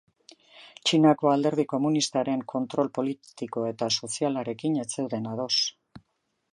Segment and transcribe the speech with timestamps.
[0.89, 5.57] Txinako Alderdi Komunistaren kontrol politiko eta sozialarekin ez zeuden ados.